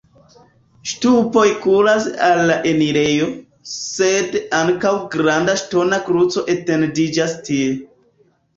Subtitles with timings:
[0.91, 3.29] Ŝtupoj kuras al la enirejo,
[3.73, 7.73] sed ankaŭ granda ŝtona kruco etendiĝas tie.